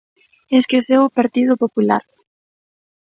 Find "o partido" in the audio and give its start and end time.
1.03-1.53